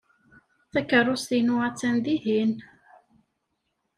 [0.71, 2.53] Takeṛṛust-inu attan dihin.